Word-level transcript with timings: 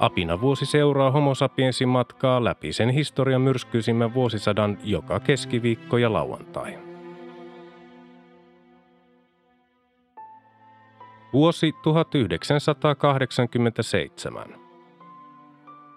Apina 0.00 0.40
vuosi 0.40 0.66
seuraa 0.66 1.10
homo 1.10 1.34
sapiensin 1.34 1.88
matkaa 1.88 2.44
läpi 2.44 2.72
sen 2.72 2.88
historian 2.88 3.40
myrskyisimmän 3.40 4.14
vuosisadan 4.14 4.78
joka 4.84 5.20
keskiviikko 5.20 5.98
ja 5.98 6.12
lauantai. 6.12 6.78
Vuosi 11.32 11.72
1987. 11.82 14.44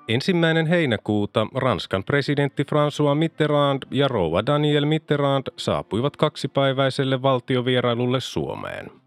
Ensimmäinen 0.07 0.65
heinäkuuta 0.65 1.47
Ranskan 1.55 2.03
presidentti 2.03 2.63
François 2.63 3.15
Mitterrand 3.15 3.83
ja 3.91 4.07
rouva 4.07 4.45
Daniel 4.45 4.85
Mitterrand 4.85 5.47
saapuivat 5.57 6.17
kaksipäiväiselle 6.17 7.21
valtiovierailulle 7.21 8.19
Suomeen– 8.19 8.91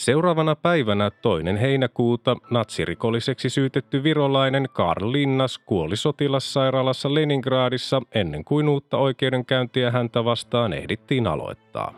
Seuraavana 0.00 0.56
päivänä 0.56 1.10
toinen 1.10 1.56
heinäkuuta 1.56 2.36
natsirikolliseksi 2.50 3.50
syytetty 3.50 4.02
virolainen 4.02 4.68
Karl 4.72 5.12
Linnas 5.12 5.58
kuoli 5.58 5.96
sotilassairaalassa 5.96 7.14
Leningradissa 7.14 8.02
ennen 8.14 8.44
kuin 8.44 8.68
uutta 8.68 8.96
oikeudenkäyntiä 8.96 9.90
häntä 9.90 10.24
vastaan 10.24 10.72
ehdittiin 10.72 11.26
aloittaa. 11.26 11.94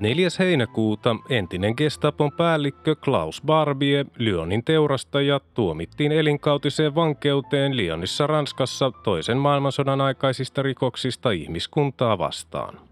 4. 0.00 0.28
heinäkuuta 0.38 1.16
entinen 1.30 1.74
Gestapon 1.76 2.32
päällikkö 2.32 2.96
Klaus 2.96 3.42
Barbie, 3.46 4.04
Lyonin 4.18 4.64
teurastaja, 4.64 5.40
tuomittiin 5.54 6.12
elinkautiseen 6.12 6.94
vankeuteen 6.94 7.76
Lyonissa 7.76 8.26
Ranskassa 8.26 8.90
toisen 8.90 9.38
maailmansodan 9.38 10.00
aikaisista 10.00 10.62
rikoksista 10.62 11.30
ihmiskuntaa 11.30 12.18
vastaan. 12.18 12.89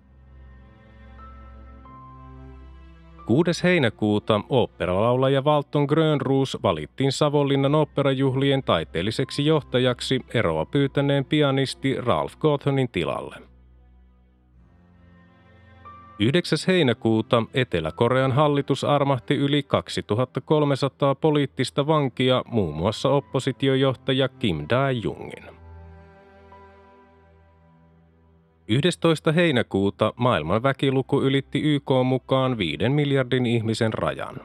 6. 3.28 3.62
heinäkuuta 3.62 4.40
oopperalaulaja 4.48 5.44
Valton 5.44 5.84
Grönruus 5.84 6.58
valittiin 6.62 7.12
Savonlinnan 7.12 7.74
oopperajuhlien 7.74 8.62
taiteelliseksi 8.62 9.46
johtajaksi 9.46 10.20
eroa 10.34 10.64
pyytäneen 10.64 11.24
pianisti 11.24 11.96
Ralph 12.00 12.38
Gotthonin 12.38 12.88
tilalle. 12.88 13.36
9. 16.18 16.58
heinäkuuta 16.66 17.42
Etelä-Korean 17.54 18.32
hallitus 18.32 18.84
armahti 18.84 19.34
yli 19.34 19.62
2300 19.62 21.14
poliittista 21.14 21.86
vankia, 21.86 22.42
muun 22.46 22.76
muassa 22.76 23.08
oppositiojohtaja 23.08 24.28
Kim 24.28 24.66
Dae-jungin. 24.70 25.57
11. 28.68 29.32
heinäkuuta 29.32 30.12
maailman 30.16 30.62
väkiluku 30.62 31.22
ylitti 31.22 31.74
YK 31.74 31.90
mukaan 32.04 32.58
5 32.58 32.88
miljardin 32.88 33.46
ihmisen 33.46 33.92
rajan. 33.92 34.36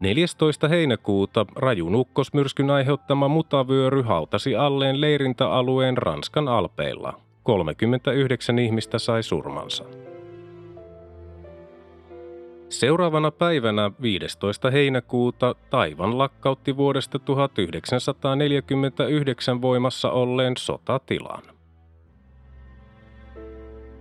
14. 0.00 0.68
heinäkuuta 0.68 1.46
rajun 1.56 1.94
ukkosmyrskyn 1.94 2.70
aiheuttama 2.70 3.28
mutavyöry 3.28 4.02
hautasi 4.02 4.56
alleen 4.56 5.00
leirintäalueen 5.00 5.98
Ranskan 5.98 6.48
alpeilla. 6.48 7.20
39 7.42 8.58
ihmistä 8.58 8.98
sai 8.98 9.22
surmansa. 9.22 9.84
Seuraavana 12.72 13.30
päivänä 13.30 13.90
15. 14.02 14.70
heinäkuuta 14.70 15.54
Taivan 15.70 16.18
lakkautti 16.18 16.76
vuodesta 16.76 17.18
1949 17.18 19.62
voimassa 19.62 20.10
olleen 20.10 20.52
sotatilan. 20.58 21.42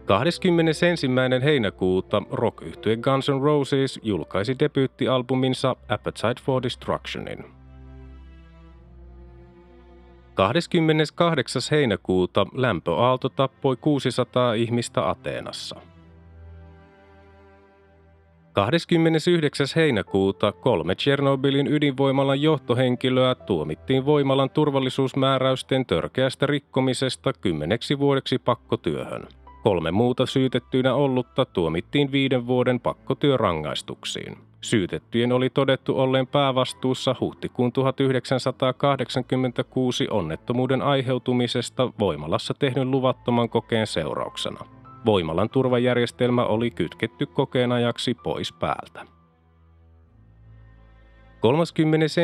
21. 0.05 1.07
heinäkuuta 1.43 2.21
rock 2.31 2.63
Guns 3.01 3.29
N' 3.29 3.41
Roses 3.41 3.99
julkaisi 4.03 4.59
debyyttialbuminsa 4.59 5.75
Appetite 5.89 6.41
for 6.45 6.63
Destructionin. 6.63 7.45
28. 10.33 11.61
heinäkuuta 11.71 12.45
lämpöaalto 12.53 13.29
tappoi 13.29 13.75
600 13.75 14.53
ihmistä 14.53 15.09
Ateenassa– 15.09 15.75
29. 18.53 19.67
heinäkuuta 19.75 20.51
kolme 20.51 20.95
Tchernobylin 20.95 21.67
ydinvoimalan 21.67 22.41
johtohenkilöä 22.41 23.35
tuomittiin 23.35 24.05
voimalan 24.05 24.49
turvallisuusmääräysten 24.49 25.85
törkeästä 25.85 26.45
rikkomisesta 26.45 27.33
kymmeneksi 27.33 27.99
vuodeksi 27.99 28.39
pakkotyöhön. 28.39 29.27
Kolme 29.63 29.91
muuta 29.91 30.25
syytettyinä 30.25 30.93
ollutta 30.93 31.45
tuomittiin 31.45 32.11
viiden 32.11 32.47
vuoden 32.47 32.79
pakkotyörangaistuksiin. 32.79 34.37
Syytettyjen 34.61 35.31
oli 35.31 35.49
todettu 35.49 35.99
olleen 35.99 36.27
päävastuussa 36.27 37.15
huhtikuun 37.19 37.71
1986 37.71 40.07
onnettomuuden 40.09 40.81
aiheutumisesta 40.81 41.93
voimalassa 41.99 42.53
tehdyn 42.59 42.91
luvattoman 42.91 43.49
kokeen 43.49 43.87
seurauksena. 43.87 44.80
Voimalan 45.05 45.49
turvajärjestelmä 45.49 46.45
oli 46.45 46.71
kytketty 46.71 47.25
kokeen 47.25 47.71
ajaksi 47.71 48.13
pois 48.13 48.53
päältä. 48.53 49.05
31. 51.41 52.21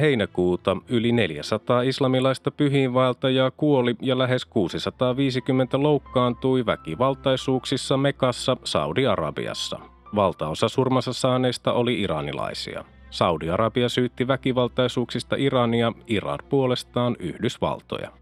heinäkuuta 0.00 0.76
yli 0.88 1.12
400 1.12 1.82
islamilaista 1.82 2.50
pyhiinvaeltajaa 2.50 3.50
kuoli 3.50 3.96
ja 4.00 4.18
lähes 4.18 4.44
650 4.44 5.82
loukkaantui 5.82 6.66
väkivaltaisuuksissa 6.66 7.96
Mekassa, 7.96 8.56
Saudi-Arabiassa. 8.64 9.80
Valtaosa 10.14 10.68
surmansa 10.68 11.12
saaneista 11.12 11.72
oli 11.72 12.00
iranilaisia. 12.00 12.84
Saudi-Arabia 13.10 13.88
syytti 13.88 14.28
väkivaltaisuuksista 14.28 15.36
Irania, 15.36 15.92
Iran 16.06 16.38
puolestaan 16.48 17.16
Yhdysvaltoja. 17.18 18.21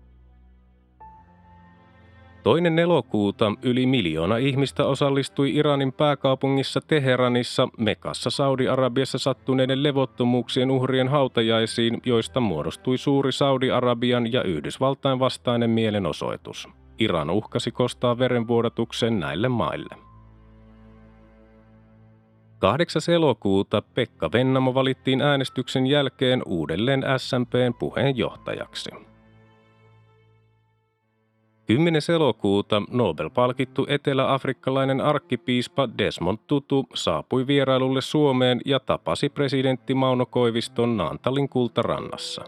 Toinen 2.42 2.78
elokuuta 2.78 3.52
yli 3.62 3.86
miljoona 3.86 4.36
ihmistä 4.36 4.86
osallistui 4.86 5.56
Iranin 5.56 5.92
pääkaupungissa 5.92 6.80
Teheranissa 6.80 7.68
Mekassa 7.78 8.30
Saudi-Arabiassa 8.30 9.18
sattuneiden 9.18 9.82
levottomuuksien 9.82 10.70
uhrien 10.70 11.08
hautajaisiin, 11.08 12.00
joista 12.06 12.40
muodostui 12.40 12.98
suuri 12.98 13.32
Saudi-Arabian 13.32 14.32
ja 14.32 14.42
Yhdysvaltain 14.42 15.18
vastainen 15.18 15.70
mielenosoitus. 15.70 16.68
Iran 16.98 17.30
uhkasi 17.30 17.70
kostaa 17.70 18.18
verenvuodatuksen 18.18 19.20
näille 19.20 19.48
maille. 19.48 19.96
8. 22.58 23.02
elokuuta 23.14 23.82
Pekka 23.82 24.32
Vennamo 24.32 24.74
valittiin 24.74 25.22
äänestyksen 25.22 25.86
jälkeen 25.86 26.42
uudelleen 26.46 27.04
SMPn 27.16 27.74
puheenjohtajaksi. 27.78 29.09
10. 31.70 32.02
elokuuta 32.14 32.82
Nobel-palkittu 32.90 33.86
etelä-afrikkalainen 33.88 35.00
arkkipiispa 35.00 35.88
Desmond 35.98 36.38
Tutu 36.46 36.86
saapui 36.94 37.46
vierailulle 37.46 38.00
Suomeen 38.00 38.60
ja 38.64 38.80
tapasi 38.80 39.28
presidentti 39.28 39.94
Mauno 39.94 40.26
Koiviston 40.26 40.96
Naantalin 40.96 41.48
kultarannassa. 41.48 42.44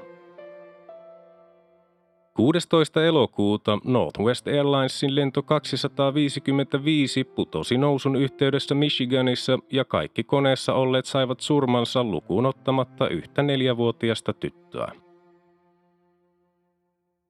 16. 2.34 3.04
elokuuta 3.04 3.78
Northwest 3.84 4.46
Airlinesin 4.48 5.14
lento 5.14 5.42
255 5.42 7.24
putosi 7.24 7.78
nousun 7.78 8.16
yhteydessä 8.16 8.74
Michiganissa 8.74 9.58
ja 9.72 9.84
kaikki 9.84 10.24
koneessa 10.24 10.74
olleet 10.74 11.06
saivat 11.06 11.40
surmansa 11.40 12.04
lukuun 12.04 12.46
ottamatta 12.46 13.08
yhtä 13.08 13.42
neljävuotiasta 13.42 14.32
tyttöä. 14.32 14.92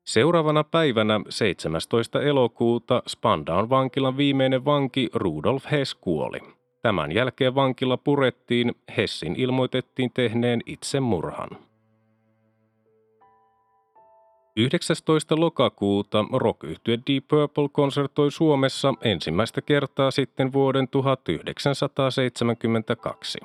Seuraavana 0.04 0.64
päivänä 0.64 1.20
17. 1.28 2.22
elokuuta 2.22 3.02
Spandaun 3.06 3.70
vankilan 3.70 4.16
viimeinen 4.16 4.64
vanki 4.64 5.08
Rudolf 5.14 5.64
Hess 5.70 5.94
kuoli. 5.94 6.40
Tämän 6.82 7.12
jälkeen 7.12 7.54
vankila 7.54 7.96
purettiin, 7.96 8.74
Hessin 8.96 9.36
ilmoitettiin 9.36 10.10
tehneen 10.14 10.60
itsemurhan. 10.66 11.48
19. 14.56 15.40
lokakuuta 15.40 16.24
rock 16.32 16.62
Deep 16.88 17.28
Purple 17.28 17.68
konsertoi 17.72 18.30
Suomessa 18.30 18.94
ensimmäistä 19.02 19.62
kertaa 19.62 20.10
sitten 20.10 20.52
vuoden 20.52 20.88
1972. 20.88 23.38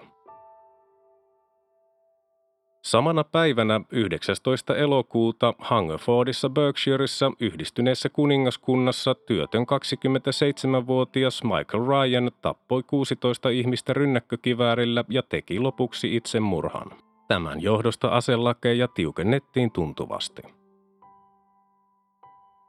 Samana 2.88 3.24
päivänä 3.24 3.82
19. 3.92 4.76
elokuuta 4.76 5.54
Hungerfordissa 5.70 6.50
Berkshireissa 6.50 7.32
yhdistyneessä 7.40 8.10
kuningaskunnassa 8.10 9.16
työtön 9.16 9.62
27-vuotias 9.62 11.44
Michael 11.44 11.86
Ryan 11.88 12.32
tappoi 12.42 12.84
16 12.84 13.50
ihmistä 13.50 13.94
rynnäkkökiväärillä 13.94 15.04
ja 15.10 15.24
teki 15.24 15.60
lopuksi 15.60 16.16
itsemurhan. 16.16 16.92
Tämän 17.28 17.62
johdosta 17.62 18.08
aselakeja 18.08 18.88
tiukennettiin 18.88 19.72
tuntuvasti. 19.72 20.42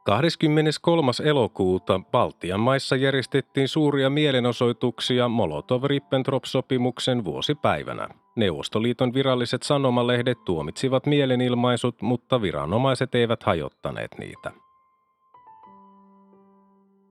23. 0.08 1.12
elokuuta 1.24 2.00
Baltian 2.10 2.60
maissa 2.60 2.96
järjestettiin 2.96 3.68
suuria 3.68 4.10
mielenosoituksia 4.10 5.28
Molotov-Ribbentrop-sopimuksen 5.28 7.24
vuosipäivänä. 7.24 8.08
Neuvostoliiton 8.36 9.14
viralliset 9.14 9.62
sanomalehdet 9.62 10.44
tuomitsivat 10.44 11.06
mielenilmaisut, 11.06 12.02
mutta 12.02 12.42
viranomaiset 12.42 13.14
eivät 13.14 13.42
hajottaneet 13.42 14.10
niitä. 14.18 14.52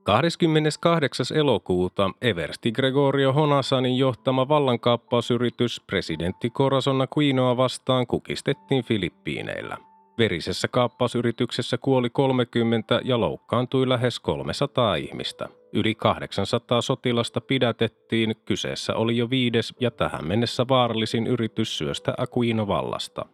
28. 0.03 1.25
elokuuta 1.37 2.11
Eversti 2.21 2.71
Gregorio 2.71 3.33
Honasanin 3.33 3.97
johtama 3.97 4.47
vallankaappausyritys 4.47 5.81
presidentti 5.87 6.49
Corazon 6.49 7.01
Aquinoa 7.01 7.57
vastaan 7.57 8.07
kukistettiin 8.07 8.83
Filippiineillä. 8.83 9.86
Verisessä 10.17 10.67
kaappausyrityksessä 10.67 11.77
kuoli 11.77 12.09
30 12.09 13.01
ja 13.03 13.19
loukkaantui 13.19 13.89
lähes 13.89 14.19
300 14.19 14.95
ihmistä. 14.95 15.49
Yli 15.73 15.95
800 15.95 16.81
sotilasta 16.81 17.41
pidätettiin, 17.41 18.35
kyseessä 18.45 18.95
oli 18.95 19.17
jo 19.17 19.29
viides 19.29 19.73
ja 19.79 19.91
tähän 19.91 20.27
mennessä 20.27 20.65
vaarallisin 20.69 21.27
yritys 21.27 21.77
syöstä 21.77 22.13
Aquino 22.17 22.67
vallasta. 22.67 23.25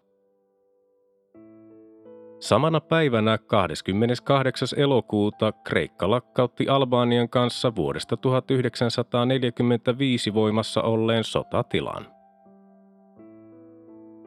Samana 2.40 2.82
päivänä 2.82 3.38
28. 3.38 4.68
elokuuta 4.78 5.52
Kreikka 5.52 6.10
lakkautti 6.10 6.68
Albanian 6.68 7.30
kanssa 7.30 7.76
vuodesta 7.76 8.18
1945 8.18 10.34
voimassa 10.34 10.82
olleen 10.82 11.24
sotatilan. 11.24 12.23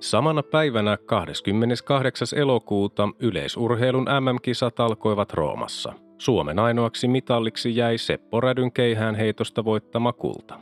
Samana 0.00 0.42
päivänä 0.42 0.96
28. 1.06 2.28
elokuuta 2.38 3.08
yleisurheilun 3.18 4.06
MM-kisat 4.20 4.80
alkoivat 4.80 5.32
Roomassa. 5.32 5.92
Suomen 6.18 6.58
ainoaksi 6.58 7.08
mitalliksi 7.08 7.76
jäi 7.76 7.98
Seppo 7.98 8.40
Rädyn 8.40 8.72
keihään 8.72 9.14
heitosta 9.14 9.64
voittama 9.64 10.12
kulta. 10.12 10.60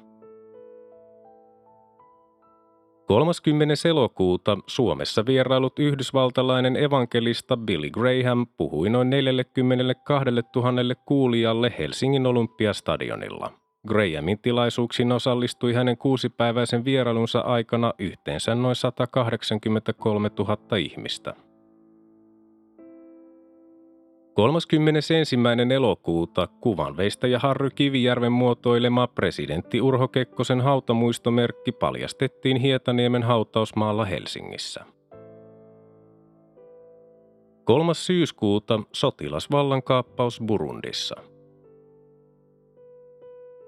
30. 3.06 3.74
elokuuta 3.88 4.58
Suomessa 4.66 5.26
vierailut 5.26 5.78
yhdysvaltalainen 5.78 6.76
evankelista 6.76 7.56
Billy 7.56 7.90
Graham 7.90 8.46
puhui 8.56 8.90
noin 8.90 9.10
42 9.10 10.30
000 10.56 10.94
kuulijalle 11.06 11.74
Helsingin 11.78 12.26
Olympiastadionilla. 12.26 13.63
Grahamin 13.88 14.38
tilaisuuksiin 14.38 15.12
osallistui 15.12 15.72
hänen 15.72 15.98
kuusipäiväisen 15.98 16.84
vierailunsa 16.84 17.40
aikana 17.40 17.94
yhteensä 17.98 18.54
noin 18.54 18.76
183 18.76 20.30
000 20.38 20.76
ihmistä. 20.76 21.34
31. 24.34 25.14
elokuuta 25.74 26.46
kuvanveistäjä 26.60 27.38
Harry 27.38 27.70
Kivijärven 27.70 28.32
muotoilema 28.32 29.06
presidentti 29.06 29.80
Urho 29.80 30.08
Kekkosen 30.08 30.60
hautamuistomerkki 30.60 31.72
paljastettiin 31.72 32.56
Hietaniemen 32.56 33.22
hautausmaalla 33.22 34.04
Helsingissä. 34.04 34.84
3. 37.64 37.94
syyskuuta 37.94 38.80
sotilasvallankaappaus 38.92 40.40
Burundissa– 40.46 41.16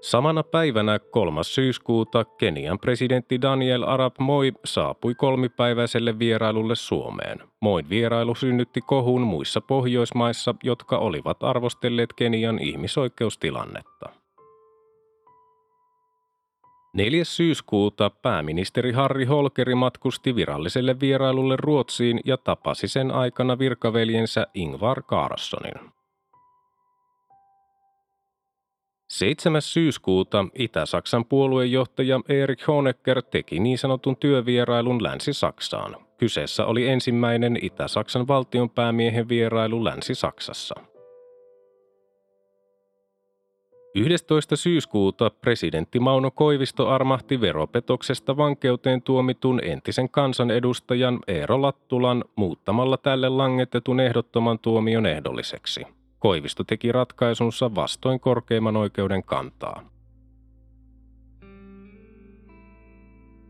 Samana 0.01 0.43
päivänä 0.43 0.99
3. 0.99 1.43
syyskuuta 1.43 2.25
Kenian 2.25 2.79
presidentti 2.79 3.41
Daniel 3.41 3.83
Arap 3.83 4.19
Moi 4.19 4.51
saapui 4.65 5.15
kolmipäiväiselle 5.15 6.19
vierailulle 6.19 6.75
Suomeen. 6.75 7.39
Moin 7.61 7.89
vierailu 7.89 8.35
synnytti 8.35 8.81
kohun 8.81 9.21
muissa 9.21 9.61
Pohjoismaissa, 9.61 10.55
jotka 10.63 10.97
olivat 10.97 11.43
arvostelleet 11.43 12.13
Kenian 12.13 12.59
ihmisoikeustilannetta. 12.59 14.09
4. 16.93 17.23
syyskuuta 17.25 18.09
pääministeri 18.09 18.91
Harri 18.91 19.25
Holkeri 19.25 19.75
matkusti 19.75 20.35
viralliselle 20.35 20.99
vierailulle 20.99 21.55
Ruotsiin 21.57 22.19
ja 22.25 22.37
tapasi 22.37 22.87
sen 22.87 23.11
aikana 23.11 23.59
virkaveljensä 23.59 24.47
Ingvar 24.53 25.03
Carlssonin. 25.03 25.96
7. 29.17 29.61
syyskuuta 29.61 30.45
Itä-Saksan 30.55 31.25
puoluejohtaja 31.25 32.19
Erich 32.29 32.67
Honecker 32.67 33.21
teki 33.21 33.59
niin 33.59 33.77
sanotun 33.77 34.17
työvierailun 34.17 35.03
Länsi-Saksaan. 35.03 35.95
Kyseessä 36.17 36.65
oli 36.65 36.87
ensimmäinen 36.87 37.59
Itä-Saksan 37.61 38.27
valtionpäämiehen 38.27 39.29
vierailu 39.29 39.83
Länsi-Saksassa. 39.83 40.75
11. 43.95 44.55
syyskuuta 44.55 45.29
presidentti 45.29 45.99
Mauno 45.99 46.31
Koivisto 46.31 46.89
armahti 46.89 47.41
veropetoksesta 47.41 48.37
vankeuteen 48.37 49.01
tuomitun 49.01 49.59
entisen 49.63 50.09
kansanedustajan 50.09 51.19
Eero 51.27 51.61
Lattulan 51.61 52.23
muuttamalla 52.35 52.97
tälle 52.97 53.29
langetetun 53.29 53.99
ehdottoman 53.99 54.59
tuomion 54.59 55.05
ehdolliseksi. 55.05 55.96
Koivisto 56.19 56.63
teki 56.63 56.91
ratkaisunsa 56.91 57.75
vastoin 57.75 58.19
korkeimman 58.19 58.77
oikeuden 58.77 59.23
kantaa. 59.23 59.83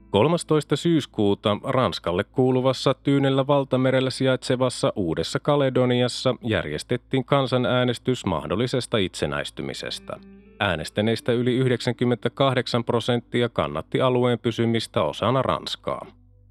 13. 0.10 0.76
syyskuuta 0.76 1.58
Ranskalle 1.64 2.24
kuuluvassa 2.24 2.94
Tyynellä 2.94 3.48
valtamerellä 3.48 4.10
sijaitsevassa 4.10 4.94
Uudessa 4.96 5.40
Kaledoniassa 5.40 6.36
järjestettiin 6.42 7.26
kansanäänestys 7.26 8.26
mahdollisesta 8.26 8.98
itsenäistymisestä. 8.98 10.20
Äänestäneistä 10.60 11.32
yli 11.32 11.56
98 11.56 12.84
prosenttia 12.84 13.50
kannatti 13.50 14.02
alueen 14.02 14.40
pysymistä 14.40 15.02
osana 15.04 15.42
Ranskaa. 15.42 16.06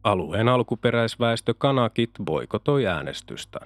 Alueen 0.05 0.49
alkuperäisväestö 0.49 1.55
kanakit 1.59 2.11
boikotoi 2.25 2.87
äänestystä. 2.87 3.59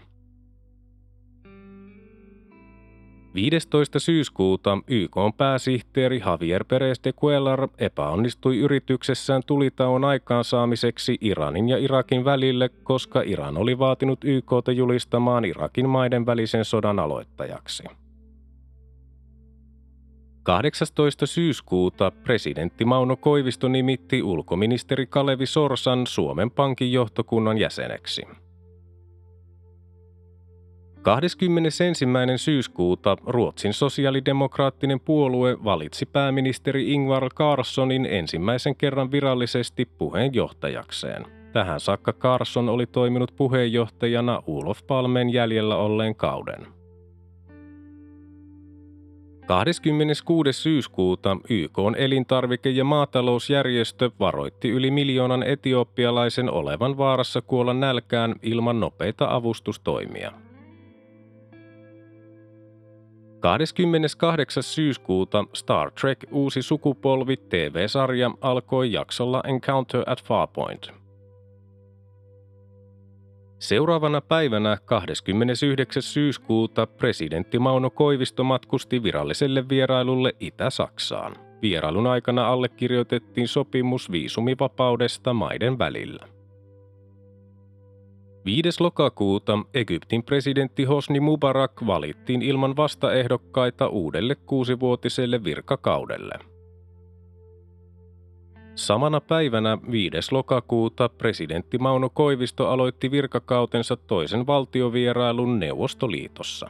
15. 3.34 3.98
syyskuuta 3.98 4.78
YK 4.88 5.16
pääsihteeri 5.36 6.22
Javier 6.26 6.64
Perez 6.64 7.00
de 7.04 7.12
Cuellar 7.12 7.68
epäonnistui 7.78 8.58
yrityksessään 8.58 9.42
tulitauon 9.46 10.04
aikaansaamiseksi 10.04 11.18
Iranin 11.20 11.68
ja 11.68 11.78
Irakin 11.78 12.24
välille, 12.24 12.68
koska 12.68 13.22
Iran 13.22 13.56
oli 13.56 13.78
vaatinut 13.78 14.24
YKta 14.24 14.72
julistamaan 14.72 15.44
Irakin 15.44 15.88
maiden 15.88 16.26
välisen 16.26 16.64
sodan 16.64 16.98
aloittajaksi. 16.98 17.84
18. 20.42 21.26
syyskuuta 21.26 22.10
presidentti 22.10 22.84
Mauno 22.84 23.16
Koivisto 23.16 23.68
nimitti 23.68 24.22
ulkoministeri 24.22 25.06
Kalevi 25.06 25.46
Sorsan 25.46 26.06
Suomen 26.06 26.50
Pankin 26.50 26.92
johtokunnan 26.92 27.58
jäseneksi. 27.58 28.22
21. 31.02 31.84
syyskuuta 32.36 33.16
Ruotsin 33.26 33.72
sosiaalidemokraattinen 33.72 35.00
puolue 35.00 35.64
valitsi 35.64 36.06
pääministeri 36.06 36.92
Ingvar 36.92 37.30
Carlssonin 37.34 38.06
ensimmäisen 38.06 38.76
kerran 38.76 39.10
virallisesti 39.10 39.88
puheenjohtajakseen. 39.98 41.26
Tähän 41.52 41.80
saakka 41.80 42.12
Carlsson 42.12 42.68
oli 42.68 42.86
toiminut 42.86 43.32
puheenjohtajana 43.36 44.42
Ulof 44.46 44.86
Palmen 44.86 45.30
jäljellä 45.30 45.76
olleen 45.76 46.14
kauden. 46.14 46.66
26. 49.46 50.52
syyskuuta 50.52 51.36
YK 51.50 51.78
elintarvike- 51.96 52.70
ja 52.74 52.84
maatalousjärjestö 52.84 54.10
varoitti 54.20 54.70
yli 54.70 54.90
miljoonan 54.90 55.42
etiopialaisen 55.42 56.50
olevan 56.50 56.98
vaarassa 56.98 57.42
kuolla 57.42 57.74
nälkään 57.74 58.34
ilman 58.42 58.80
nopeita 58.80 59.34
avustustoimia. 59.34 60.32
28. 63.40 64.62
syyskuuta 64.62 65.44
Star 65.54 65.90
Trek 65.90 66.18
Uusi 66.30 66.62
sukupolvi 66.62 67.36
TV-sarja 67.36 68.30
alkoi 68.40 68.92
jaksolla 68.92 69.42
Encounter 69.46 70.02
at 70.06 70.24
Farpoint. 70.24 70.92
Seuraavana 73.58 74.20
päivänä 74.20 74.78
29. 74.84 76.02
syyskuuta 76.02 76.86
presidentti 76.86 77.58
Mauno 77.58 77.90
Koivisto 77.90 78.44
matkusti 78.44 79.02
viralliselle 79.02 79.68
vierailulle 79.68 80.32
Itä-Saksaan. 80.40 81.36
Vierailun 81.62 82.06
aikana 82.06 82.48
allekirjoitettiin 82.48 83.48
sopimus 83.48 84.10
viisumivapaudesta 84.10 85.32
maiden 85.32 85.78
välillä. 85.78 86.39
5. 88.44 88.68
lokakuuta 88.80 89.58
Egyptin 89.74 90.22
presidentti 90.22 90.84
Hosni 90.84 91.20
Mubarak 91.20 91.86
valittiin 91.86 92.42
ilman 92.42 92.76
vastaehdokkaita 92.76 93.88
uudelle 93.88 94.34
kuusivuotiselle 94.34 95.44
virkakaudelle. 95.44 96.34
Samana 98.74 99.20
päivänä 99.20 99.78
5. 99.90 100.16
lokakuuta 100.30 101.08
presidentti 101.08 101.78
Mauno 101.78 102.10
Koivisto 102.10 102.68
aloitti 102.68 103.10
virkakautensa 103.10 103.96
toisen 103.96 104.46
valtiovierailun 104.46 105.60
Neuvostoliitossa. 105.60 106.68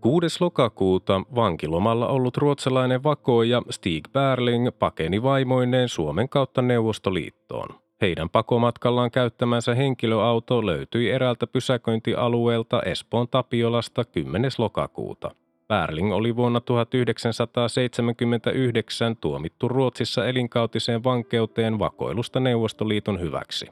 6. 0.00 0.36
lokakuuta 0.40 1.22
vankilomalla 1.34 2.08
ollut 2.08 2.36
ruotsalainen 2.36 3.02
vakoija 3.02 3.62
Stig 3.70 4.08
Berling 4.12 4.68
pakeni 4.78 5.22
vaimoineen 5.22 5.88
Suomen 5.88 6.28
kautta 6.28 6.62
Neuvostoliittoon. 6.62 7.81
Heidän 8.02 8.30
pakomatkallaan 8.30 9.10
käyttämänsä 9.10 9.74
henkilöauto 9.74 10.66
löytyi 10.66 11.10
eräältä 11.10 11.46
pysäköintialueelta 11.46 12.82
Espoon 12.82 13.28
Tapiolasta 13.28 14.04
10. 14.04 14.50
lokakuuta. 14.58 15.30
Berling 15.68 16.12
oli 16.12 16.36
vuonna 16.36 16.60
1979 16.60 19.16
tuomittu 19.16 19.68
Ruotsissa 19.68 20.26
elinkautiseen 20.26 21.04
vankeuteen 21.04 21.78
vakoilusta 21.78 22.40
Neuvostoliiton 22.40 23.20
hyväksi. 23.20 23.66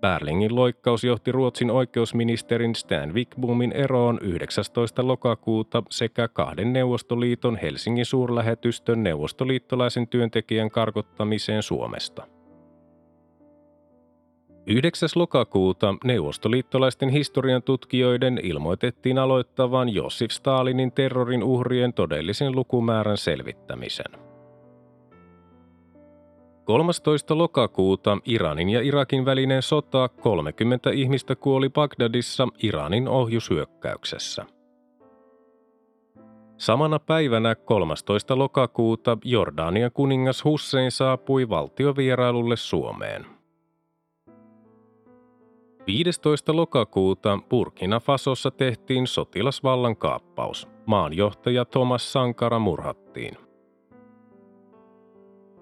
Berlingin 0.00 0.54
loikkaus 0.54 1.04
johti 1.04 1.32
Ruotsin 1.32 1.70
oikeusministerin 1.70 2.74
Stan 2.74 3.14
Wickbomin 3.14 3.72
eroon 3.72 4.18
19. 4.22 5.06
lokakuuta 5.06 5.82
sekä 5.90 6.28
kahden 6.28 6.72
Neuvostoliiton 6.72 7.56
Helsingin 7.56 8.06
suurlähetystön 8.06 9.02
neuvostoliittolaisen 9.02 10.08
työntekijän 10.08 10.70
karkottamiseen 10.70 11.62
Suomesta. 11.62 12.33
9. 14.66 15.08
lokakuuta 15.14 15.94
neuvostoliittolaisten 16.04 17.08
historian 17.08 17.62
tutkijoiden 17.62 18.40
ilmoitettiin 18.42 19.18
aloittavan 19.18 19.88
Josif 19.88 20.30
Stalinin 20.30 20.92
terrorin 20.92 21.42
uhrien 21.42 21.92
todellisen 21.92 22.56
lukumäärän 22.56 23.16
selvittämisen. 23.16 24.06
13. 26.64 27.38
lokakuuta 27.38 28.18
Iranin 28.24 28.70
ja 28.70 28.82
Irakin 28.82 29.24
välinen 29.24 29.62
sota 29.62 30.08
30 30.08 30.90
ihmistä 30.90 31.36
kuoli 31.36 31.70
Bagdadissa 31.70 32.48
Iranin 32.62 33.08
ohjushyökkäyksessä. 33.08 34.46
Samana 36.56 36.98
päivänä 36.98 37.54
13. 37.54 38.38
lokakuuta 38.38 39.18
Jordanian 39.24 39.90
kuningas 39.94 40.44
Hussein 40.44 40.90
saapui 40.90 41.48
valtiovierailulle 41.48 42.56
Suomeen. 42.56 43.33
15. 45.86 46.56
lokakuuta 46.56 47.38
Burkina 47.50 48.00
Fasossa 48.00 48.50
tehtiin 48.50 49.06
sotilasvallankaappaus. 49.06 50.68
Maanjohtaja 50.86 51.64
Thomas 51.64 52.12
Sankara 52.12 52.58
murhattiin. 52.58 53.36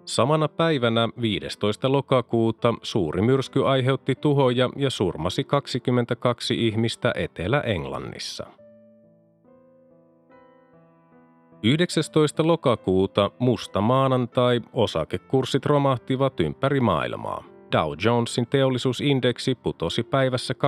Samana 0.04 0.48
päivänä 0.48 1.08
15. 1.20 1.92
lokakuuta 1.92 2.74
suuri 2.82 3.22
myrsky 3.22 3.66
aiheutti 3.66 4.14
tuhoja 4.14 4.70
ja 4.76 4.90
surmasi 4.90 5.44
22 5.44 6.66
ihmistä 6.66 7.12
Etelä-Englannissa. 7.16 8.46
19. 11.62 12.46
lokakuuta 12.46 13.30
musta 13.38 13.80
maanantai 13.80 14.60
osakekurssit 14.72 15.66
romahtivat 15.66 16.40
ympäri 16.40 16.80
maailmaa. 16.80 17.51
Dow 17.72 17.92
Jonesin 18.04 18.46
teollisuusindeksi 18.46 19.54
putosi 19.54 20.02
päivässä 20.02 20.54
22,6 20.54 20.58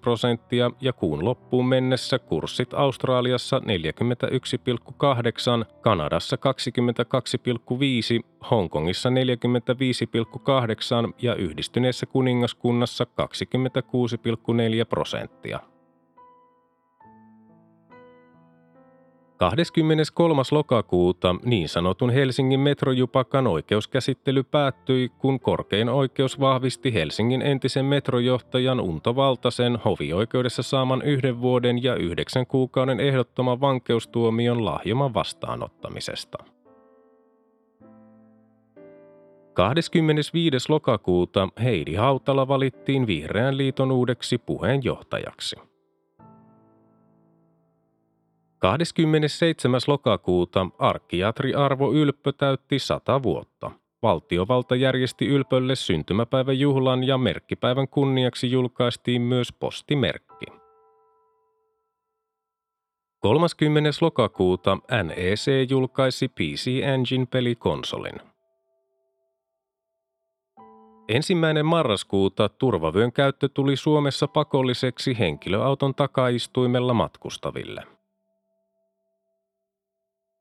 prosenttia 0.00 0.70
ja 0.80 0.92
kuun 0.92 1.24
loppuun 1.24 1.66
mennessä 1.66 2.18
kurssit 2.18 2.74
Australiassa 2.74 3.58
41,8, 3.58 3.64
Kanadassa 5.80 6.36
22,5, 6.36 8.26
Hongkongissa 8.50 9.08
45,8 9.08 9.14
ja 11.22 11.34
yhdistyneessä 11.34 12.06
kuningaskunnassa 12.06 13.04
26,4 13.04 13.10
prosenttia. 14.88 15.60
23. 19.40 20.42
lokakuuta 20.50 21.36
niin 21.44 21.68
sanotun 21.68 22.10
Helsingin 22.10 22.60
metrojupakan 22.60 23.46
oikeuskäsittely 23.46 24.42
päättyi, 24.42 25.08
kun 25.08 25.40
korkein 25.40 25.88
oikeus 25.88 26.40
vahvisti 26.40 26.94
Helsingin 26.94 27.42
entisen 27.42 27.84
metrojohtajan 27.84 28.80
Unto 28.80 29.16
Valtasen 29.16 29.76
hovioikeudessa 29.84 30.62
saaman 30.62 31.02
yhden 31.02 31.40
vuoden 31.40 31.82
ja 31.82 31.94
yhdeksän 31.94 32.46
kuukauden 32.46 33.00
ehdottoman 33.00 33.60
vankeustuomion 33.60 34.64
lahjoman 34.64 35.14
vastaanottamisesta. 35.14 36.38
25. 39.52 40.56
lokakuuta 40.68 41.48
Heidi 41.62 41.94
Hautala 41.94 42.48
valittiin 42.48 43.06
Vihreän 43.06 43.56
liiton 43.56 43.92
uudeksi 43.92 44.38
puheenjohtajaksi. 44.38 45.69
27. 48.60 49.80
lokakuuta 49.86 50.66
arkkiatri 50.78 51.54
Arvo 51.54 51.92
Ylppö 51.92 52.32
täytti 52.32 52.78
100 52.78 53.22
vuotta. 53.22 53.70
Valtiovalta 54.02 54.76
järjesti 54.76 55.26
Ylpölle 55.26 55.76
syntymäpäiväjuhlan 55.76 57.04
ja 57.04 57.18
merkkipäivän 57.18 57.88
kunniaksi 57.88 58.50
julkaistiin 58.50 59.22
myös 59.22 59.52
postimerkki. 59.52 60.46
30. 63.20 63.90
lokakuuta 64.00 64.78
NEC 65.04 65.70
julkaisi 65.70 66.28
PC 66.28 66.66
Engine-pelikonsolin. 66.66 68.20
Ensimmäinen 71.08 71.66
marraskuuta 71.66 72.48
turvavyön 72.48 73.12
käyttö 73.12 73.48
tuli 73.48 73.76
Suomessa 73.76 74.28
pakolliseksi 74.28 75.18
henkilöauton 75.18 75.94
takaistuimella 75.94 76.94
matkustaville. 76.94 77.99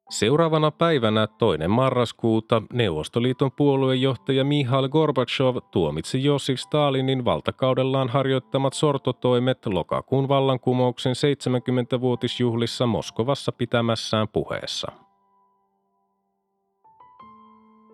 Seuraavana 0.10 0.72
päivänä 0.72 1.28
toinen 1.28 1.72
marraskuuta 1.72 2.62
Neuvostoliiton 2.74 3.52
puoluejohtaja 3.52 4.44
Mihail 4.44 4.90
Gorbachev 4.90 5.58
tuomitsi 5.72 6.24
Josif 6.24 6.60
Stalinin 6.60 7.26
valtakaudellaan 7.26 8.10
harjoittamat 8.10 8.74
sortotoimet 8.74 9.66
lokakuun 9.66 10.28
vallankumouksen 10.28 11.14
70-vuotisjuhlissa 11.14 12.86
Moskovassa 12.86 13.52
pitämässään 13.52 14.28
puheessa. 14.28 14.92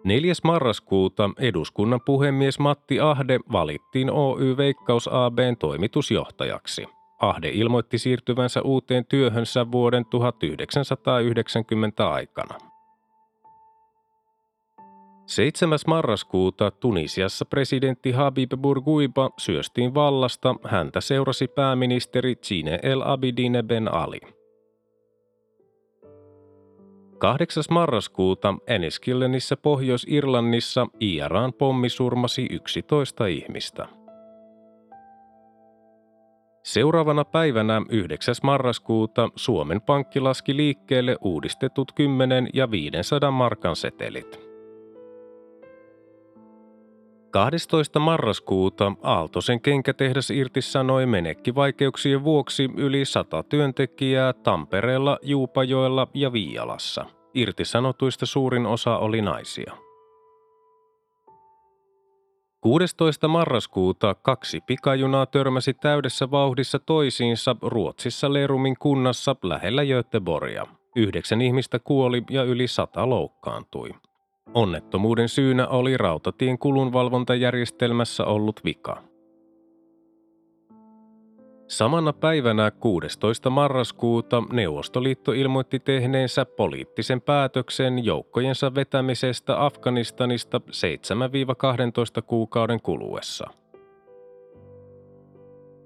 4. 0.04 0.34
marraskuuta 0.44 1.30
eduskunnan 1.40 2.02
puhemies 2.06 2.60
Matti 2.60 3.00
Ahde 3.00 3.40
valittiin 3.52 4.12
Oy 4.12 4.58
Veikkaus 4.58 5.10
ABn 5.12 5.58
toimitusjohtajaksi. 5.60 6.95
Ahde 7.20 7.50
ilmoitti 7.50 7.98
siirtyvänsä 7.98 8.62
uuteen 8.62 9.06
työhönsä 9.06 9.72
vuoden 9.72 10.06
1990 10.06 12.10
aikana. 12.10 12.56
7. 15.26 15.80
marraskuuta 15.88 16.72
Tunisiassa 16.72 17.46
presidentti 17.46 18.12
Habib 18.12 18.52
Bourguiba 18.58 19.30
syöstiin 19.38 19.94
vallasta, 19.94 20.56
häntä 20.64 21.02
seurasi 21.02 21.48
pääministeri 21.48 22.36
Zine 22.36 22.80
El 22.84 23.02
Abidine 23.06 23.64
Ben 23.64 23.94
Ali. 23.94 24.20
8. 27.18 27.64
marraskuuta 27.70 28.54
Enniskillenissä 28.68 29.58
Pohjois-Irlannissa 29.58 30.88
IRAn 31.00 31.54
pommi 31.54 31.90
surmasi 31.90 32.48
11 32.50 33.26
ihmistä. 33.26 33.88
Seuraavana 36.66 37.26
päivänä 37.26 37.82
9. 37.90 38.36
marraskuuta 38.44 39.30
Suomen 39.36 39.82
Pankki 39.82 40.20
laski 40.20 40.58
liikkeelle 40.58 41.18
uudistetut 41.22 41.92
10 41.92 42.50
ja 42.54 42.72
500 42.72 43.32
markan 43.32 43.76
setelit. 43.76 44.40
12. 47.32 48.00
marraskuuta 48.00 48.92
Aaltosen 49.02 49.62
kenkätehdas 49.62 50.30
irtisanoi 50.30 51.06
menekkivaikeuksien 51.06 52.24
vuoksi 52.24 52.70
yli 52.78 53.06
100 53.06 53.44
työntekijää 53.44 54.34
Tampereella, 54.34 55.20
Juupajoella 55.22 56.08
ja 56.14 56.34
Viialassa. 56.34 57.06
Irtisanotuista 57.34 58.26
suurin 58.26 58.66
osa 58.66 58.98
oli 58.98 59.22
naisia. 59.22 59.85
16. 62.66 63.28
marraskuuta 63.28 64.16
kaksi 64.16 64.62
pikajunaa 64.62 65.26
törmäsi 65.26 65.74
täydessä 65.74 66.32
vauhdissa 66.32 66.80
toisiinsa 66.80 67.56
Ruotsissa 67.62 68.34
Lerumin 68.34 68.76
kunnassa 68.80 69.36
lähellä 69.44 69.86
Göteborgia. 69.86 70.68
Yhdeksän 70.96 71.42
ihmistä 71.42 71.80
kuoli 71.80 72.24
ja 72.30 72.44
yli 72.44 72.68
sata 72.68 73.10
loukkaantui. 73.10 73.90
Onnettomuuden 74.54 75.30
syynä 75.30 75.68
oli 75.68 75.98
rautatien 75.98 76.60
kulunvalvontajärjestelmässä 76.60 78.26
ollut 78.26 78.62
vika. 78.66 79.04
Samana 81.68 82.14
päivänä 82.14 82.72
16. 82.72 83.50
marraskuuta 83.50 84.44
Neuvostoliitto 84.52 85.32
ilmoitti 85.32 85.80
tehneensä 85.80 86.46
poliittisen 86.46 87.22
päätöksen 87.22 88.06
joukkojensa 88.06 88.76
vetämisestä 88.76 89.66
Afganistanista 89.66 90.62
7-12 92.20 92.22
kuukauden 92.22 92.82
kuluessa. 92.82 93.48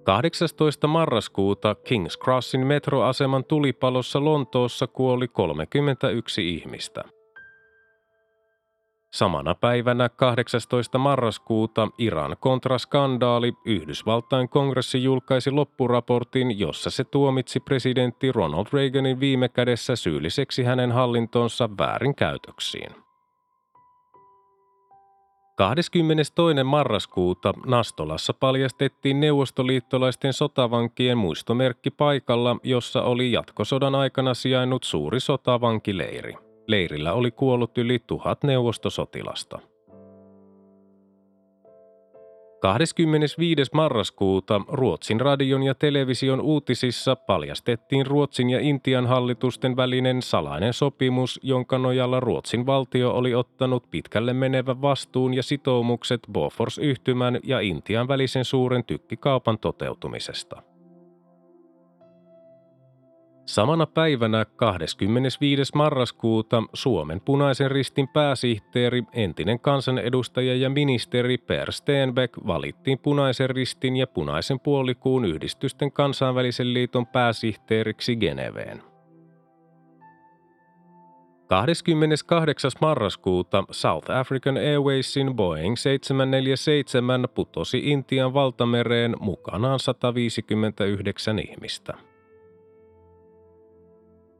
18. 0.03 0.87
marraskuuta 0.87 1.75
King's 1.89 2.23
Crossin 2.23 2.67
metroaseman 2.67 3.45
tulipalossa 3.45 4.25
Lontoossa 4.25 4.87
kuoli 4.87 5.27
31 5.27 6.49
ihmistä– 6.49 7.03
Samana 9.13 9.55
päivänä 9.55 10.09
18. 10.09 10.97
marraskuuta 10.97 11.87
Iran 11.97 12.35
kontraskandaali 12.39 13.53
Yhdysvaltain 13.65 14.49
kongressi 14.49 15.03
julkaisi 15.03 15.51
loppuraportin, 15.51 16.59
jossa 16.59 16.89
se 16.89 17.03
tuomitsi 17.03 17.59
presidentti 17.59 18.31
Ronald 18.31 18.65
Reaganin 18.73 19.19
viime 19.19 19.49
kädessä 19.49 19.95
syylliseksi 19.95 20.63
hänen 20.63 20.91
hallintonsa 20.91 21.69
väärinkäytöksiin. 21.77 22.91
22. 25.55 26.63
marraskuuta 26.63 27.53
Nastolassa 27.65 28.33
paljastettiin 28.33 29.19
neuvostoliittolaisten 29.19 30.33
sotavankien 30.33 31.17
muistomerkki 31.17 31.91
paikalla, 31.91 32.57
jossa 32.63 33.01
oli 33.01 33.31
jatkosodan 33.31 33.95
aikana 33.95 34.33
sijainnut 34.33 34.83
suuri 34.83 35.19
sotavankileiri. 35.19 36.48
Leirillä 36.69 37.13
oli 37.13 37.31
kuollut 37.31 37.77
yli 37.77 37.99
tuhat 38.07 38.43
neuvostosotilasta. 38.43 39.59
25. 42.61 43.61
marraskuuta 43.73 44.61
Ruotsin 44.67 45.21
radion 45.21 45.63
ja 45.63 45.75
television 45.75 46.41
uutisissa 46.41 47.15
paljastettiin 47.15 48.05
Ruotsin 48.05 48.49
ja 48.49 48.59
Intian 48.59 49.07
hallitusten 49.07 49.75
välinen 49.75 50.21
salainen 50.21 50.73
sopimus, 50.73 51.39
jonka 51.43 51.77
nojalla 51.77 52.19
Ruotsin 52.19 52.65
valtio 52.65 53.11
oli 53.11 53.35
ottanut 53.35 53.91
pitkälle 53.91 54.33
menevän 54.33 54.81
vastuun 54.81 55.33
ja 55.33 55.43
sitoumukset 55.43 56.21
Bofors-yhtymän 56.31 57.39
ja 57.43 57.59
Intian 57.59 58.07
välisen 58.07 58.45
suuren 58.45 58.83
tykkikaupan 58.83 59.59
toteutumisesta. 59.59 60.68
Samana 63.49 63.85
päivänä 63.85 64.45
25. 64.45 65.71
marraskuuta 65.75 66.63
Suomen 66.73 67.21
punaisen 67.21 67.71
ristin 67.71 68.07
pääsihteeri, 68.07 69.03
entinen 69.13 69.59
kansanedustaja 69.59 70.55
ja 70.55 70.69
ministeri 70.69 71.37
Per 71.37 71.71
Stenbeck 71.71 72.33
valittiin 72.47 72.99
punaisen 72.99 73.49
ristin 73.49 73.95
ja 73.95 74.07
punaisen 74.07 74.59
puolikuun 74.59 75.25
yhdistysten 75.25 75.91
kansainvälisen 75.91 76.73
liiton 76.73 77.07
pääsihteeriksi 77.07 78.15
Geneveen. 78.15 78.81
28. 81.47 82.71
marraskuuta 82.81 83.63
South 83.71 84.11
African 84.11 84.57
Airwaysin 84.57 85.35
Boeing 85.35 85.75
747 85.77 87.27
putosi 87.35 87.79
Intian 87.83 88.33
valtamereen 88.33 89.15
mukanaan 89.19 89.79
159 89.79 91.39
ihmistä. 91.39 92.08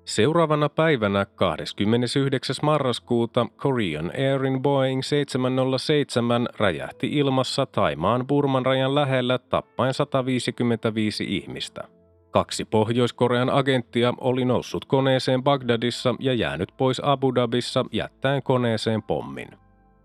Seuraavana 0.10 0.70
päivänä 0.70 1.26
29. 1.26 2.56
marraskuuta 2.62 3.46
Korean 3.58 4.12
Airin 4.18 4.62
Boeing 4.62 5.04
707 5.04 6.48
räjähti 6.58 7.08
ilmassa 7.08 7.66
Taimaan 7.66 8.28
Burman 8.28 8.66
rajan 8.66 8.96
lähellä 8.96 9.38
tappaen 9.38 9.94
155 9.94 11.24
ihmistä. 11.28 11.84
Kaksi 12.32 12.66
Pohjois-Korean 12.66 13.50
agenttia 13.50 14.14
oli 14.18 14.46
noussut 14.46 14.86
koneeseen 14.86 15.44
Bagdadissa 15.44 16.16
ja 16.20 16.34
jäänyt 16.34 16.70
pois 16.78 17.02
Abu 17.04 17.36
Dhabissa 17.36 17.86
jättäen 17.92 18.44
koneeseen 18.44 19.04
pommin. 19.04 19.50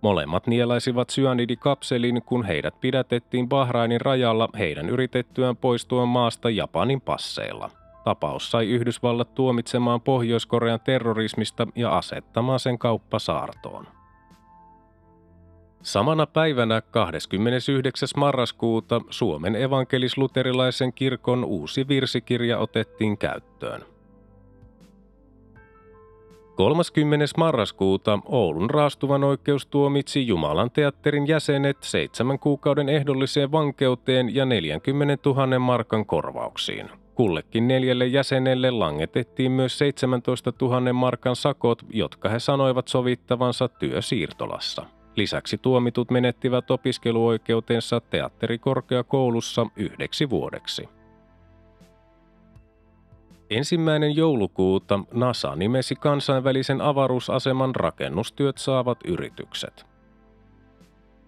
Molemmat 0.00 0.46
nielaisivat 0.46 1.10
syanidikapselin, 1.10 2.22
kun 2.22 2.44
heidät 2.44 2.80
pidätettiin 2.80 3.48
Bahrainin 3.48 4.00
rajalla 4.00 4.48
heidän 4.58 4.88
yritettyään 4.88 5.56
poistua 5.56 6.06
maasta 6.06 6.50
Japanin 6.50 7.00
passeilla– 7.00 7.70
Tapaus 8.04 8.50
sai 8.50 8.68
Yhdysvallat 8.68 9.34
tuomitsemaan 9.34 10.00
Pohjois-Korean 10.00 10.80
terrorismista 10.80 11.66
ja 11.76 11.98
asettamaan 11.98 12.60
sen 12.60 12.78
kauppasaartoon. 12.78 13.86
Samana 15.82 16.26
päivänä 16.26 16.80
29. 16.80 18.08
marraskuuta 18.16 19.00
Suomen 19.10 19.56
evankelisluterilaisen 19.56 20.92
kirkon 20.92 21.44
uusi 21.44 21.88
virsikirja 21.88 22.58
otettiin 22.58 23.18
käyttöön. 23.18 23.82
30. 26.56 27.24
marraskuuta 27.36 28.18
Oulun 28.24 28.70
raastuvan 28.70 29.24
oikeus 29.24 29.66
tuomitsi 29.66 30.26
Jumalan 30.26 30.70
teatterin 30.70 31.28
jäsenet 31.28 31.76
seitsemän 31.80 32.38
kuukauden 32.38 32.88
ehdolliseen 32.88 33.52
vankeuteen 33.52 34.34
ja 34.34 34.44
40 34.44 35.30
000 35.30 35.58
markan 35.58 36.06
korvauksiin. 36.06 37.03
Kullekin 37.14 37.68
neljälle 37.68 38.06
jäsenelle 38.06 38.70
langetettiin 38.70 39.52
myös 39.52 39.78
17 39.78 40.52
000 40.60 40.92
markan 40.92 41.36
sakot, 41.36 41.82
jotka 41.90 42.28
he 42.28 42.38
sanoivat 42.38 42.88
sovittavansa 42.88 43.68
työsiirtolassa. 43.68 44.86
Lisäksi 45.16 45.58
tuomitut 45.58 46.10
menettivät 46.10 46.70
opiskeluoikeutensa 46.70 48.00
teatterikorkeakoulussa 48.00 49.66
yhdeksi 49.76 50.30
vuodeksi. 50.30 50.88
Ensimmäinen 53.50 54.16
joulukuuta 54.16 55.00
NASA 55.12 55.56
nimesi 55.56 55.94
kansainvälisen 55.94 56.80
avaruusaseman 56.80 57.74
rakennustyöt 57.74 58.58
saavat 58.58 58.98
yritykset– 59.04 59.86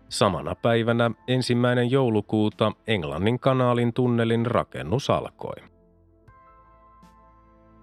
Samana 0.09 0.55
päivänä 0.55 1.11
ensimmäinen 1.29 1.91
joulukuuta 1.91 2.73
Englannin 2.87 3.39
kanaalin 3.39 3.93
tunnelin 3.93 4.47
rakennus 4.47 5.11
alkoi. 5.11 5.57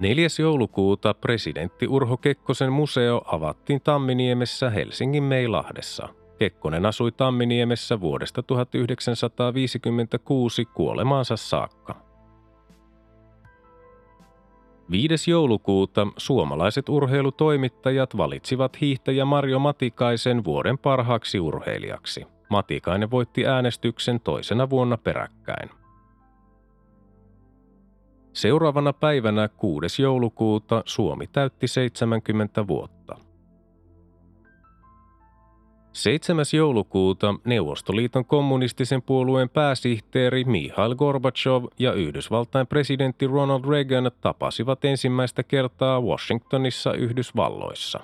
4. 0.04 0.28
joulukuuta 0.40 1.14
presidentti 1.14 1.88
Urho 1.88 2.18
Kekkosen 2.18 2.72
museo 2.72 3.22
avattiin 3.26 3.82
Tamminiemessä 3.82 4.70
Helsingin 4.70 5.24
Meilahdessa. 5.24 6.10
Kekkonen 6.40 6.86
asui 6.86 7.12
Tamminiemessä 7.12 8.00
vuodesta 8.00 8.44
1956 8.44 10.66
kuolemaansa 10.66 11.38
saakka. 11.38 11.96
5. 14.92 15.32
joulukuuta 15.32 16.08
suomalaiset 16.18 16.90
urheilutoimittajat 16.90 18.18
valitsivat 18.18 18.82
hiihtäjä 18.82 19.26
Marjo 19.26 19.60
Matikaisen 19.60 20.44
vuoden 20.44 20.78
parhaaksi 20.78 21.40
urheilijaksi. 21.40 22.26
Matikainen 22.50 23.12
voitti 23.12 23.48
äänestyksen 23.48 24.20
toisena 24.20 24.70
vuonna 24.70 24.98
peräkkäin. 24.98 25.83
Seuraavana 28.34 28.94
päivänä 28.94 29.48
6. 29.48 30.02
joulukuuta 30.02 30.84
Suomi 30.86 31.28
täytti 31.28 31.68
70 31.68 32.68
vuotta. 32.68 33.18
7. 35.92 36.46
joulukuuta 36.54 37.36
Neuvostoliiton 37.46 38.26
kommunistisen 38.26 39.02
puolueen 39.02 39.50
pääsihteeri 39.50 40.44
Mihail 40.44 40.96
Gorbachev 40.96 41.66
ja 41.80 41.94
Yhdysvaltain 41.94 42.68
presidentti 42.68 43.28
Ronald 43.28 43.70
Reagan 43.70 44.12
tapasivat 44.22 44.86
ensimmäistä 44.86 45.44
kertaa 45.44 46.02
Washingtonissa 46.02 46.94
Yhdysvalloissa. 46.94 48.00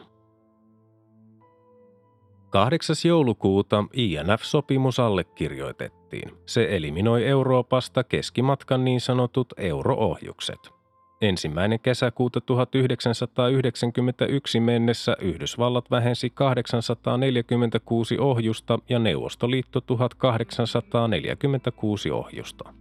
8. 2.49 2.95
joulukuuta 3.07 3.85
INF-sopimus 3.93 4.99
allekirjoitettiin. 4.99 6.31
Se 6.45 6.67
eliminoi 6.71 7.25
Euroopasta 7.25 8.03
keskimatkan 8.03 8.85
niin 8.85 9.01
sanotut 9.01 9.53
euroohjukset– 9.57 10.59
Ensimmäinen 11.21 11.79
kesäkuuta 11.79 12.41
1991 12.41 14.59
mennessä 14.59 15.17
Yhdysvallat 15.21 15.91
vähensi 15.91 16.29
846 16.29 18.19
ohjusta 18.19 18.79
ja 18.89 18.99
Neuvostoliitto 18.99 19.81
1846 19.81 22.12
ohjusta. 22.12 22.73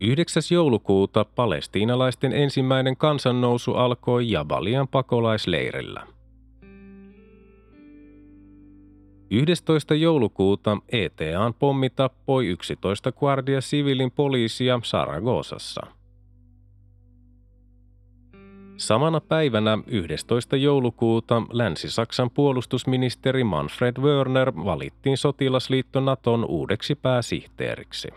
9. 0.00 0.42
joulukuuta 0.50 1.24
palestiinalaisten 1.24 2.32
ensimmäinen 2.32 2.96
kansannousu 2.96 3.74
alkoi 3.74 4.30
Jabalian 4.30 4.88
pakolaisleirillä– 4.88 6.06
11. 9.30 9.94
joulukuuta 9.94 10.78
ETAn 10.88 11.54
pommi 11.54 11.90
tappoi 11.90 12.46
11 12.46 13.12
Guardia 13.12 13.60
Civilin 13.60 14.10
poliisia 14.10 14.80
Saragosassa. 14.82 15.80
Samana 18.76 19.20
päivänä 19.20 19.78
11. 19.86 20.56
joulukuuta 20.56 21.42
Länsi-Saksan 21.52 22.30
puolustusministeri 22.30 23.44
Manfred 23.44 23.96
Wörner 24.00 24.52
valittiin 24.56 25.16
sotilasliitto 25.16 26.00
Naton 26.00 26.44
uudeksi 26.44 26.94
pääsihteeriksi. 26.94 28.08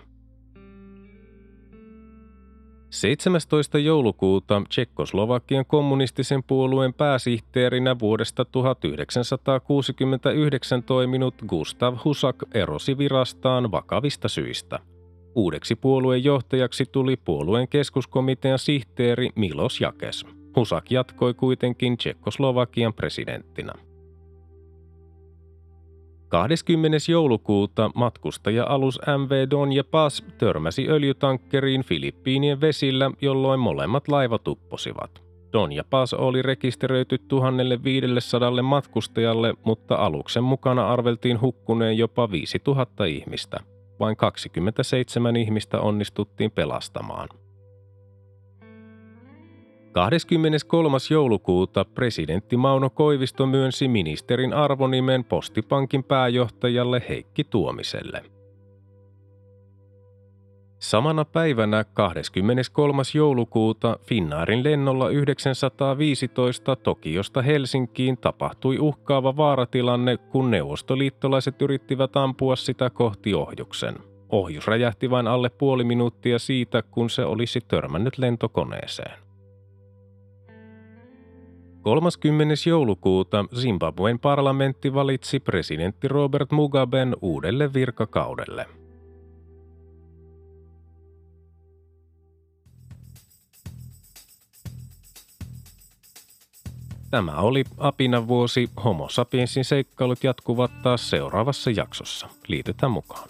17. 2.90 3.80
joulukuuta 3.80 4.62
Tsekkoslovakian 4.70 5.66
kommunistisen 5.66 6.44
puolueen 6.44 6.94
pääsihteerinä 6.94 8.00
vuodesta 8.00 8.46
1969 8.46 10.84
toiminut 10.84 11.36
Gustav 11.48 11.98
Husak 12.06 12.36
erosi 12.54 12.98
virastaan 12.98 13.72
vakavista 13.72 14.28
syistä. 14.28 14.80
Uudeksi 15.36 15.76
puolueen 15.76 16.24
johtajaksi 16.24 16.86
tuli 16.92 17.18
puolueen 17.18 17.68
keskuskomitean 17.68 18.60
sihteeri 18.60 19.30
Milos 19.36 19.82
Jakes. 19.82 20.26
Husak 20.56 20.92
jatkoi 20.92 21.34
kuitenkin 21.34 21.98
Tsekkoslovakian 21.98 22.94
presidenttinä. 22.94 23.89
20. 26.30 26.98
joulukuuta 27.12 27.92
matkustaja-alus 27.96 29.00
MV 29.18 29.50
Donja 29.50 29.84
Paz 29.84 30.22
törmäsi 30.38 30.90
öljytankkeriin 30.90 31.84
Filippiinien 31.84 32.62
vesillä, 32.62 33.12
jolloin 33.22 33.60
molemmat 33.60 34.08
laivat 34.08 34.48
upposivat. 34.48 35.24
Donja 35.54 35.84
Paz 35.90 36.14
oli 36.14 36.42
rekisteröity 36.42 37.18
1500 37.18 38.62
matkustajalle, 38.62 39.54
mutta 39.64 39.96
aluksen 39.96 40.44
mukana 40.44 40.88
arveltiin 40.88 41.42
hukkuneen 41.42 41.98
jopa 41.98 42.32
5000 42.32 43.06
ihmistä. 43.06 43.60
Vain 44.00 44.18
27 44.18 45.36
ihmistä 45.36 45.80
onnistuttiin 45.80 46.52
pelastamaan. 46.52 47.30
23. 49.92 50.98
joulukuuta 51.10 51.86
presidentti 51.86 52.58
Mauno 52.58 52.90
Koivisto 52.90 53.46
myönsi 53.46 53.88
ministerin 53.88 54.54
arvonimen 54.54 55.24
Postipankin 55.24 56.04
pääjohtajalle 56.04 57.02
Heikki 57.10 57.44
Tuomiselle. 57.44 58.24
Samana 60.80 61.26
päivänä 61.26 61.84
23. 61.84 63.04
joulukuuta 63.16 64.00
Finnaarin 64.02 64.64
lennolla 64.64 65.10
915 65.10 66.76
Tokiosta 66.76 67.42
Helsinkiin 67.42 68.18
tapahtui 68.18 68.80
uhkaava 68.80 69.38
vaaratilanne, 69.38 70.18
kun 70.18 70.52
neuvostoliittolaiset 70.52 71.62
yrittivät 71.62 72.18
ampua 72.18 72.56
sitä 72.56 72.90
kohti 72.90 73.34
ohjuksen. 73.34 73.96
Ohjus 74.30 74.68
räjähti 74.68 75.10
vain 75.10 75.28
alle 75.28 75.50
puoli 75.50 75.84
minuuttia 75.84 76.40
siitä, 76.40 76.82
kun 76.82 77.10
se 77.10 77.26
olisi 77.26 77.62
törmännyt 77.68 78.18
lentokoneeseen. 78.18 79.29
30. 81.82 82.54
joulukuuta 82.70 83.46
Zimbabwen 83.56 84.20
parlamentti 84.20 84.94
valitsi 84.94 85.40
presidentti 85.40 86.08
Robert 86.08 86.52
Mugaben 86.52 87.16
uudelle 87.22 87.74
virkakaudelle. 87.74 88.66
Tämä 97.12 97.36
oli 97.36 97.64
Apina 97.78 98.28
vuosi. 98.28 98.70
Homo 98.84 99.10
sapiensin 99.10 99.66
seikkailut 99.66 100.24
jatkuvat 100.24 100.72
taas 100.84 101.10
seuraavassa 101.10 101.72
jaksossa. 101.72 102.30
Liitytään 102.48 102.92
mukaan. 102.92 103.30